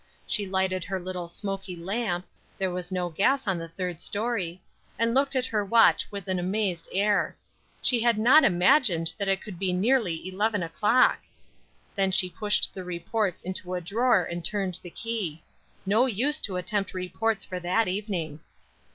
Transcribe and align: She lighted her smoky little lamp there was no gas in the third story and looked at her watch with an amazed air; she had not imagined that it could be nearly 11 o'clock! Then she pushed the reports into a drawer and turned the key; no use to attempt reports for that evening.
She 0.25 0.47
lighted 0.47 0.83
her 0.85 0.97
smoky 1.27 1.75
little 1.75 1.85
lamp 1.85 2.25
there 2.57 2.71
was 2.71 2.91
no 2.91 3.09
gas 3.09 3.45
in 3.45 3.59
the 3.59 3.67
third 3.67 4.01
story 4.01 4.59
and 4.97 5.13
looked 5.13 5.35
at 5.35 5.45
her 5.45 5.63
watch 5.63 6.07
with 6.11 6.27
an 6.27 6.39
amazed 6.39 6.89
air; 6.91 7.37
she 7.83 7.99
had 7.99 8.17
not 8.17 8.43
imagined 8.43 9.13
that 9.19 9.27
it 9.27 9.43
could 9.43 9.59
be 9.59 9.71
nearly 9.71 10.27
11 10.27 10.63
o'clock! 10.63 11.19
Then 11.93 12.09
she 12.11 12.31
pushed 12.31 12.73
the 12.73 12.83
reports 12.83 13.43
into 13.43 13.75
a 13.75 13.79
drawer 13.79 14.23
and 14.23 14.43
turned 14.43 14.79
the 14.81 14.89
key; 14.89 15.43
no 15.85 16.07
use 16.07 16.41
to 16.41 16.55
attempt 16.55 16.95
reports 16.95 17.45
for 17.45 17.59
that 17.59 17.87
evening. 17.87 18.39